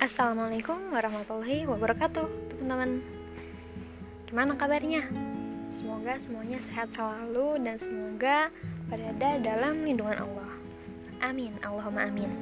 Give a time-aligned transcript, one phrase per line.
[0.00, 2.24] Assalamualaikum warahmatullahi wabarakatuh
[2.56, 3.04] teman-teman
[4.24, 5.04] Gimana kabarnya?
[5.68, 8.48] Semoga semuanya sehat selalu dan semoga
[8.88, 10.56] berada dalam lindungan Allah
[11.20, 12.32] Amin, Allahumma amin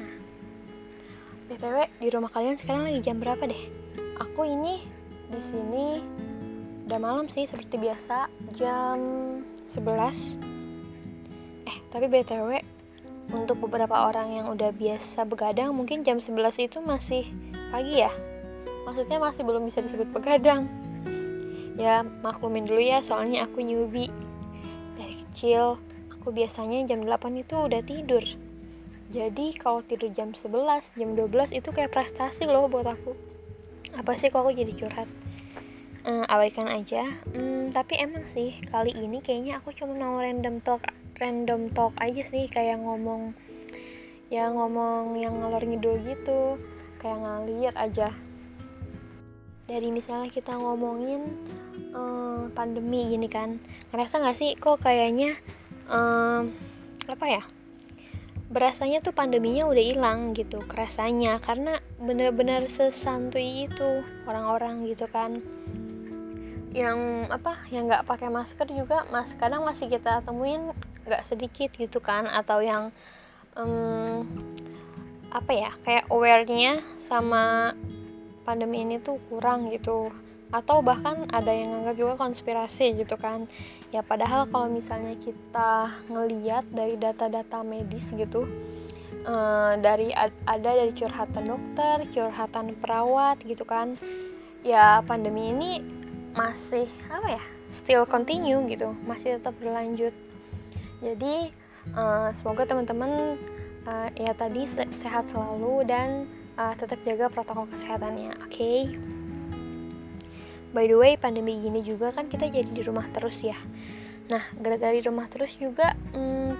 [0.00, 0.16] Nah,
[1.52, 3.62] BTW di rumah kalian sekarang lagi jam berapa deh?
[4.24, 4.80] Aku ini
[5.28, 6.00] di sini
[6.88, 8.96] udah malam sih seperti biasa jam
[9.76, 10.40] 11
[11.68, 12.64] Eh, tapi BTW
[13.28, 17.28] untuk beberapa orang yang udah biasa begadang mungkin jam 11 itu masih
[17.68, 18.12] pagi ya?
[18.88, 20.64] Maksudnya masih belum bisa disebut begadang.
[21.76, 24.08] Ya maklumin dulu ya soalnya aku newbie.
[24.96, 25.76] Dari kecil
[26.08, 28.24] aku biasanya jam 8 itu udah tidur.
[29.08, 33.12] Jadi kalau tidur jam 11 jam 12 itu kayak prestasi loh buat aku.
[33.96, 35.08] Apa sih kok aku jadi curhat?
[36.04, 37.04] Uh, abaikan aja.
[37.32, 40.84] Hmm, tapi emang sih kali ini kayaknya aku cuma mau random talk
[41.18, 43.34] random talk aja sih kayak ngomong
[44.30, 46.56] ya ngomong yang ngalor ngidul gitu
[46.98, 48.10] kayak ngalir aja.
[49.68, 51.28] Dari misalnya kita ngomongin
[51.92, 53.60] um, pandemi gini kan
[53.92, 55.36] ngerasa nggak sih kok kayaknya
[55.88, 56.52] um,
[57.08, 57.42] apa ya
[58.48, 65.44] berasanya tuh pandeminya udah hilang gitu kerasanya karena bener-bener sesantuy itu orang-orang gitu kan.
[66.72, 70.72] Yang apa yang nggak pakai masker juga mas kadang masih kita temuin
[71.08, 72.92] nggak sedikit gitu kan atau yang
[73.56, 74.28] um,
[75.32, 77.72] apa ya kayak awarenya sama
[78.44, 80.12] pandemi ini tuh kurang gitu.
[80.48, 83.44] Atau bahkan ada yang nganggap juga konspirasi gitu kan.
[83.92, 88.48] Ya padahal kalau misalnya kita ngeliat dari data-data medis gitu
[89.28, 93.96] uh, dari ada dari curhatan dokter curhatan perawat gitu kan
[94.64, 95.70] ya pandemi ini
[96.32, 98.96] masih apa ya still continue gitu.
[99.04, 100.14] Masih tetap berlanjut
[100.98, 101.54] jadi
[101.94, 103.38] uh, semoga teman-teman
[103.86, 106.26] uh, ya tadi se sehat selalu dan
[106.58, 108.90] uh, tetap jaga protokol kesehatannya oke okay?
[110.74, 113.56] by the way pandemi gini juga kan kita jadi di rumah terus ya
[114.28, 116.52] nah gara-gara di rumah terus juga hmm,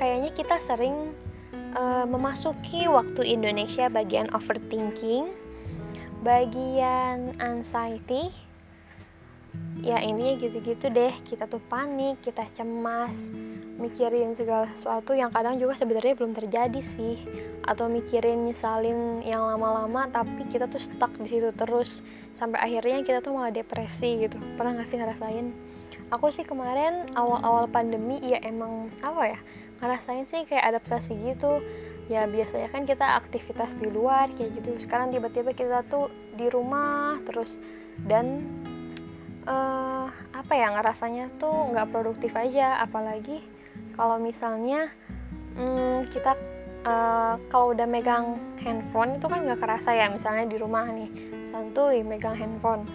[0.00, 1.12] kayaknya kita sering
[1.76, 5.28] uh, memasuki waktu Indonesia bagian overthinking
[6.24, 8.32] bagian anxiety
[9.82, 11.12] ya ini gitu-gitu deh.
[11.26, 13.28] Kita tuh panik kita cemas
[13.82, 17.18] mikirin segala sesuatu yang kadang juga sebenarnya belum terjadi sih.
[17.66, 22.00] Atau mikirin nyesalin yang lama-lama tapi kita tuh stuck di situ terus.
[22.38, 24.38] Sampai akhirnya kita tuh malah depresi gitu.
[24.54, 25.46] Pernah gak sih ngerasain?
[26.12, 29.38] Aku sih kemarin awal-awal pandemi ya emang apa ya
[29.80, 31.58] ngerasain sih kayak adaptasi gitu.
[32.10, 34.76] Ya biasanya kan kita aktivitas di luar kayak gitu.
[34.78, 37.56] Sekarang tiba-tiba kita tuh di rumah terus.
[38.04, 38.44] Dan
[39.46, 42.82] uh, apa ya ngerasanya tuh nggak produktif aja.
[42.82, 43.42] Apalagi
[43.94, 44.90] kalau misalnya
[45.56, 46.36] hmm, kita
[46.86, 51.10] uh, kalau udah megang handphone itu kan nggak kerasa ya misalnya di rumah nih
[51.50, 52.88] santuy megang handphone.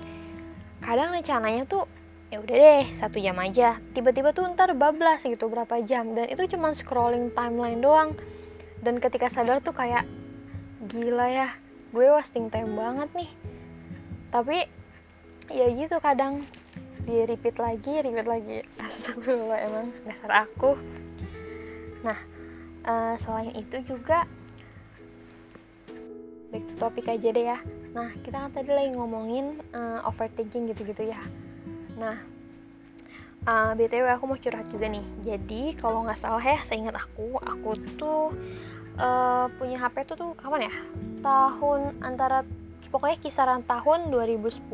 [0.82, 1.86] Kadang rencananya tuh
[2.28, 3.80] ya udah deh satu jam aja.
[3.96, 6.18] Tiba-tiba tuh ntar bablas gitu berapa jam.
[6.18, 8.18] Dan itu cuma scrolling timeline doang.
[8.82, 10.06] Dan ketika sadar tuh kayak
[10.86, 11.50] gila ya
[11.94, 13.32] gue wasting time banget nih.
[14.30, 14.77] Tapi
[15.48, 16.44] ya gitu kadang
[17.08, 18.58] di repeat lagi repeat lagi.
[18.84, 20.76] Astagfirullah emang dasar aku.
[22.04, 22.20] Nah
[22.84, 24.28] uh, selain itu juga
[26.52, 27.60] back to topik aja deh ya.
[27.96, 31.20] Nah kita kan tadi lagi ngomongin uh, overthinking gitu-gitu ya.
[31.96, 32.20] Nah
[33.48, 35.06] uh, btw aku mau curhat juga nih.
[35.24, 38.36] Jadi kalau nggak salah ya saya ingat aku aku tuh
[39.00, 40.76] uh, punya hp tuh tuh kapan ya?
[41.24, 42.44] Tahun antara
[42.90, 44.68] pokoknya kisaran tahun 2010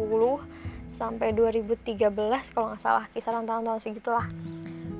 [0.93, 1.97] sampai 2013
[2.53, 4.27] kalau nggak salah kisaran tahun-tahun segitulah.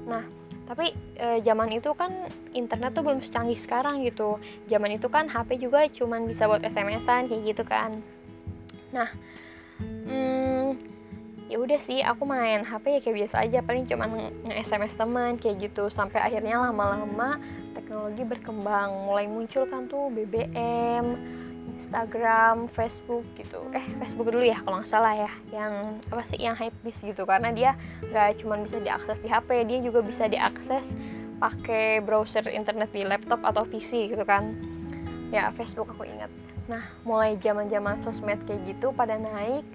[0.10, 0.26] Nah
[0.64, 2.10] tapi e, zaman itu kan
[2.56, 4.42] internet tuh belum secanggih sekarang gitu.
[4.66, 7.94] Zaman itu kan HP juga cuman bisa buat SMS-an kayak gitu kan.
[8.90, 9.10] Nah
[9.78, 10.80] hmm,
[11.52, 15.70] ya udah sih aku main HP ya kayak biasa aja paling cuman nge-SMS teman kayak
[15.70, 15.92] gitu.
[15.94, 17.38] Sampai akhirnya lama-lama
[17.78, 21.06] teknologi berkembang mulai muncul kan tuh BBM
[21.84, 23.60] Instagram, Facebook gitu.
[23.76, 25.32] Eh, Facebook dulu ya kalau nggak salah ya.
[25.52, 25.74] Yang
[26.08, 27.76] apa sih yang hypebeast gitu karena dia
[28.08, 30.96] nggak cuma bisa diakses di HP, dia juga bisa diakses
[31.44, 34.56] pakai browser internet di laptop atau PC gitu kan.
[35.36, 36.32] Ya, Facebook aku ingat.
[36.72, 39.68] Nah, mulai zaman-zaman sosmed kayak gitu pada naik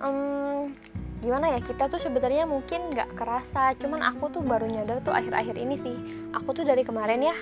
[0.00, 0.72] um,
[1.20, 5.56] gimana ya kita tuh sebenarnya mungkin nggak kerasa cuman aku tuh baru nyadar tuh akhir-akhir
[5.60, 5.96] ini sih
[6.32, 7.36] aku tuh dari kemarin ya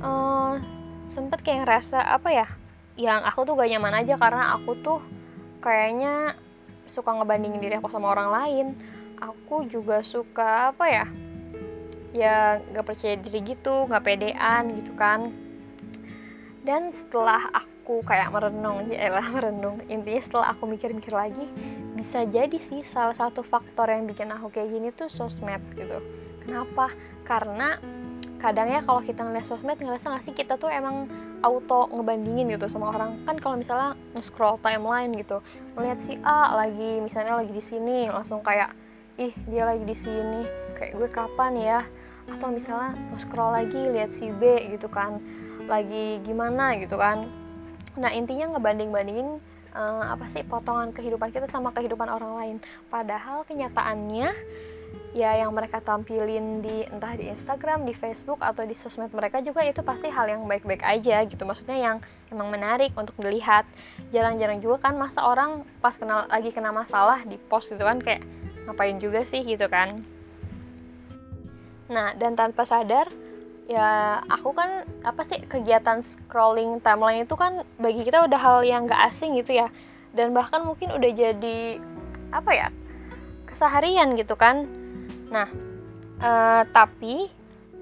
[0.00, 0.56] uh,
[1.06, 2.48] sempet kayak ngerasa apa ya
[3.00, 5.00] yang aku tuh gak nyaman aja karena aku tuh
[5.64, 6.36] kayaknya
[6.84, 8.66] suka ngebandingin diri aku sama orang lain.
[9.16, 11.06] Aku juga suka apa ya
[12.10, 15.32] ya gak percaya diri gitu gak pedean gitu kan.
[16.60, 19.80] Dan setelah aku kayak merenung ya lah merenung.
[19.88, 21.48] Intinya setelah aku mikir-mikir lagi
[21.96, 26.04] bisa jadi sih salah satu faktor yang bikin aku kayak gini tuh sosmed gitu.
[26.44, 26.92] Kenapa?
[27.24, 27.80] Karena
[28.40, 31.08] kadang ya kalau kita ngeliat sosmed ngerasa gak sih kita tuh emang
[31.40, 33.20] auto ngebandingin gitu sama orang.
[33.24, 35.40] Kan kalau misalnya nge-scroll timeline gitu
[35.76, 38.72] ngeliat si A lagi misalnya lagi di sini langsung kayak
[39.20, 40.40] ih dia lagi di sini
[40.76, 41.80] kayak gue kapan ya?
[42.30, 45.18] Atau misalnya nge-scroll lagi lihat si B gitu kan
[45.66, 47.28] lagi gimana gitu kan.
[47.98, 49.38] Nah intinya ngebanding-bandingin
[49.74, 52.56] uh, apa sih potongan kehidupan kita sama kehidupan orang lain.
[52.90, 54.30] Padahal kenyataannya
[55.10, 59.66] ya yang mereka tampilin di entah di Instagram, di Facebook atau di sosmed mereka juga
[59.66, 61.42] itu pasti hal yang baik-baik aja gitu.
[61.42, 61.96] Maksudnya yang
[62.30, 63.66] emang menarik untuk dilihat.
[64.14, 68.22] Jarang-jarang juga kan masa orang pas kenal lagi kena masalah di post gitu kan kayak
[68.70, 70.06] ngapain juga sih gitu kan.
[71.90, 73.10] Nah, dan tanpa sadar
[73.70, 78.90] ya aku kan apa sih kegiatan scrolling timeline itu kan bagi kita udah hal yang
[78.90, 79.70] gak asing gitu ya
[80.10, 81.78] dan bahkan mungkin udah jadi
[82.34, 82.68] apa ya
[83.46, 84.66] keseharian gitu kan
[85.30, 85.46] Nah,
[86.20, 87.30] uh, tapi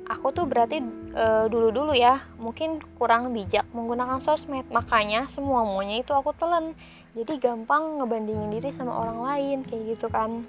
[0.09, 0.81] aku tuh berarti
[1.17, 4.69] uh, dulu-dulu ya mungkin kurang bijak menggunakan sosmed.
[4.69, 6.77] Makanya semua maunya itu aku telan
[7.17, 10.45] jadi gampang ngebandingin diri sama orang lain kayak gitu kan.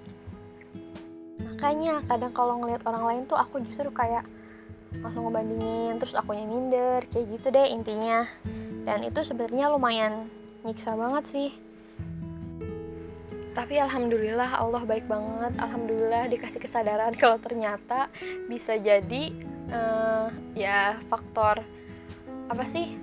[1.39, 4.23] Makanya kadang kalau ngelihat orang lain tuh aku justru kayak
[4.99, 8.27] langsung ngebandingin terus akunya minder kayak gitu deh intinya.
[8.87, 10.31] Dan itu sebenarnya lumayan
[10.63, 11.68] nyiksa banget sih
[13.59, 15.51] tapi alhamdulillah Allah baik banget.
[15.59, 18.07] Alhamdulillah dikasih kesadaran kalau ternyata
[18.47, 19.35] bisa jadi
[19.75, 21.59] uh, ya faktor
[22.47, 22.95] apa sih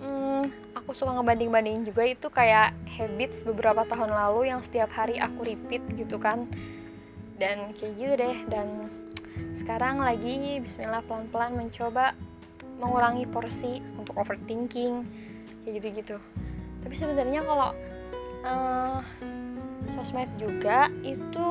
[0.00, 5.44] hmm, aku suka ngebanding-bandingin juga itu kayak habits beberapa tahun lalu yang setiap hari aku
[5.44, 6.48] repeat gitu kan.
[7.36, 8.38] Dan kayak gitu deh.
[8.48, 8.88] Dan
[9.52, 12.16] sekarang lagi Bismillah pelan-pelan mencoba
[12.80, 15.04] mengurangi porsi untuk overthinking
[15.68, 16.16] kayak gitu-gitu.
[16.80, 17.76] Tapi sebenarnya kalau
[18.48, 18.98] uh,
[19.90, 21.48] sosmed juga itu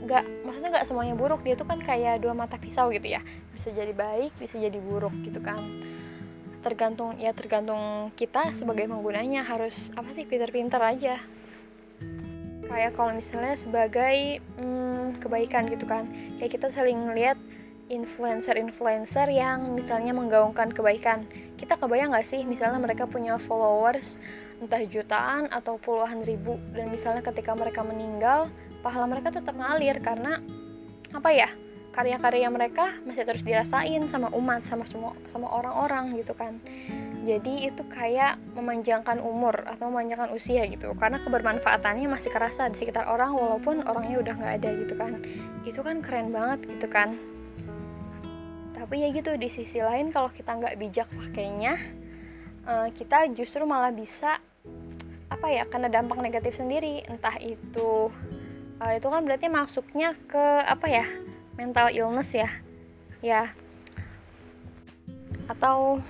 [0.00, 1.42] nggak maksudnya nggak semuanya buruk.
[1.42, 3.20] Dia tuh kan kayak dua mata pisau gitu ya.
[3.52, 5.60] Bisa jadi baik bisa jadi buruk gitu kan.
[6.60, 9.44] Tergantung ya tergantung kita sebagai penggunanya.
[9.44, 11.20] Harus apa sih pinter-pinter aja.
[12.70, 16.06] Kayak kalau misalnya sebagai hmm, kebaikan gitu kan.
[16.38, 17.36] Kayak kita saling lihat
[17.90, 21.26] influencer-influencer yang misalnya menggaungkan kebaikan.
[21.58, 24.16] Kita kebayang nggak sih misalnya mereka punya followers
[24.60, 26.60] entah jutaan atau puluhan ribu.
[26.76, 28.52] Dan misalnya ketika mereka meninggal
[28.84, 30.40] pahala mereka tetap ngalir karena
[31.10, 31.50] apa ya
[31.90, 36.62] karya-karya mereka masih terus dirasain sama umat sama semua sama orang-orang gitu kan.
[37.20, 40.96] Jadi itu kayak memanjangkan umur atau memanjangkan usia gitu.
[40.96, 45.12] Karena kebermanfaatannya masih kerasa di sekitar orang walaupun orangnya udah nggak ada gitu kan.
[45.66, 47.18] Itu kan keren banget gitu kan.
[48.72, 51.76] Tapi ya gitu di sisi lain kalau kita nggak bijak pakainya
[52.64, 54.40] eh, kita justru malah bisa
[55.30, 57.06] apa ya kena dampak negatif sendiri.
[57.06, 58.10] Entah itu
[58.82, 61.06] uh, itu kan berarti masuknya ke apa ya
[61.54, 62.50] mental illness ya.
[63.22, 63.54] Ya.
[65.46, 66.02] Atau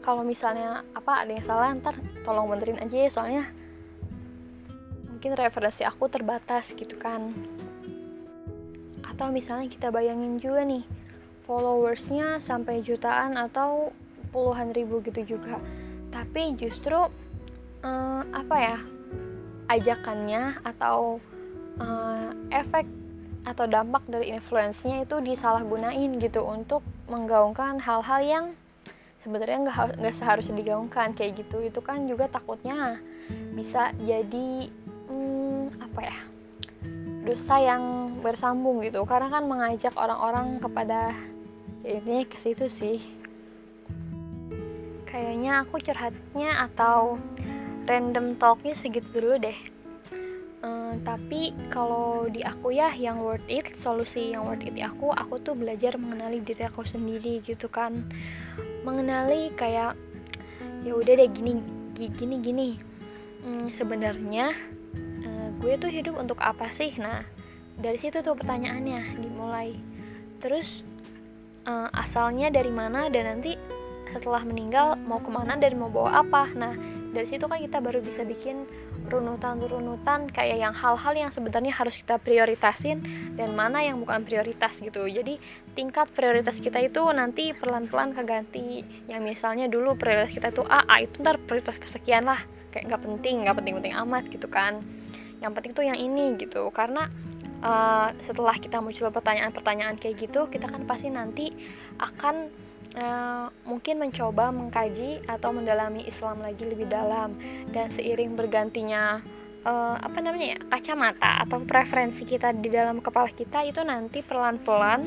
[0.00, 3.44] kalau misalnya apa ada yang salah ntar tolong benerin aja ya soalnya
[5.08, 7.32] mungkin referensi aku terbatas gitu kan.
[9.04, 10.84] Atau misalnya kita bayangin juga nih
[11.44, 13.92] followersnya sampai jutaan atau
[14.32, 15.60] puluhan ribu gitu juga.
[16.08, 17.12] Tapi justru
[17.84, 18.78] uh, apa ya
[19.70, 21.22] ajakannya atau
[21.78, 22.84] uh, efek
[23.48, 28.44] atau dampak dari influence-nya itu disalahgunain gitu untuk menggaungkan hal-hal yang
[29.24, 29.64] sebenarnya
[29.96, 31.16] nggak seharusnya digaungkan.
[31.16, 33.00] Kayak gitu itu kan juga takutnya
[33.56, 34.68] bisa jadi
[35.08, 36.18] hmm, apa ya
[37.24, 39.00] dosa yang bersambung gitu.
[39.08, 41.16] Karena kan mengajak orang-orang kepada
[41.80, 42.98] ya intinya ke situ sih.
[45.08, 47.18] Kayaknya aku curhatnya atau
[47.90, 49.58] random talknya segitu dulu deh.
[50.60, 55.08] Um, tapi kalau di aku ya yang worth it solusi yang worth it di aku
[55.08, 58.06] aku tuh belajar mengenali diri aku sendiri gitu kan.
[58.86, 59.98] Mengenali kayak
[60.86, 61.58] ya udah deh gini
[61.96, 62.68] gini gini.
[63.40, 64.52] Hmm, sebenarnya
[65.26, 66.94] uh, gue tuh hidup untuk apa sih?
[67.00, 67.24] Nah
[67.80, 69.74] dari situ tuh pertanyaannya dimulai.
[70.44, 70.84] Terus
[71.64, 73.56] uh, asalnya dari mana dan nanti
[74.12, 76.52] setelah meninggal mau ke mana dan mau bawa apa?
[76.52, 78.64] Nah dari situ kan kita baru bisa bikin
[79.10, 83.02] runutan-runutan kayak yang hal-hal yang sebenarnya harus kita prioritasin
[83.34, 85.10] dan mana yang bukan prioritas gitu.
[85.10, 85.42] Jadi
[85.74, 88.86] tingkat prioritas kita itu nanti pelan-pelan keganti.
[89.10, 92.38] Yang misalnya dulu prioritas kita itu A, A itu ntar prioritas kesekian lah.
[92.70, 94.78] Kayak nggak penting nggak penting-penting amat gitu kan.
[95.42, 96.70] Yang penting tuh yang ini gitu.
[96.70, 97.10] Karena
[97.64, 101.52] uh, setelah kita muncul pertanyaan-pertanyaan kayak gitu kita kan pasti nanti
[101.98, 107.36] akan uh, mungkin mencoba mengkaji atau mendalami Islam lagi lebih dalam
[107.70, 109.22] dan seiring bergantinya
[109.66, 115.04] uh, apa namanya ya kacamata atau preferensi kita di dalam kepala kita itu nanti pelan-pelan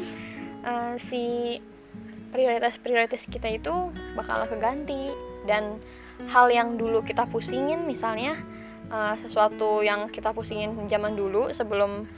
[0.63, 1.57] uh, si
[2.33, 5.13] prioritas-prioritas kita itu bakal keganti.
[5.45, 5.77] Dan
[6.33, 8.33] hal yang dulu kita pusingin misalnya
[8.89, 12.09] uh, sesuatu yang kita pusingin zaman dulu sebelum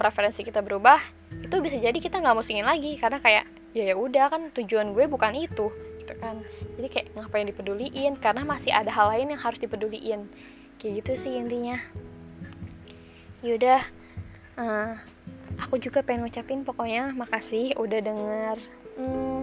[0.00, 0.96] preferensi kita berubah
[1.44, 3.44] itu bisa jadi kita nggak musingin lagi karena kayak
[3.76, 5.68] ya ya udah kan tujuan gue bukan itu
[6.00, 6.40] gitu kan.
[6.80, 10.26] Jadi kayak ngapain dipeduliin karena masih ada hal lain yang harus dipeduliin.
[10.80, 11.76] Kayak gitu sih intinya.
[13.44, 13.84] Yaudah
[14.56, 14.96] uh,
[15.60, 18.56] aku juga pengen ngucapin pokoknya makasih udah denger
[19.00, 19.42] hmm,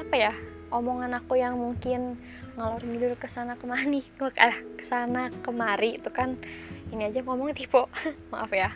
[0.00, 0.32] apa ya
[0.72, 2.18] omongan aku yang mungkin
[2.58, 4.02] ngalor ngidul ke sana kemari
[4.48, 6.34] eh ke sana kemari itu kan
[6.90, 7.78] ini aja ngomong tipe
[8.32, 8.70] maaf ya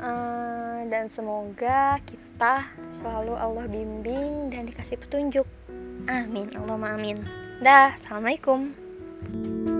[0.00, 5.46] uh, dan semoga kita selalu Allah bimbing dan dikasih petunjuk.
[6.06, 6.52] Amin.
[6.54, 7.18] Allah amin.
[7.60, 8.72] Dah assalamualaikum.
[9.26, 9.75] thank you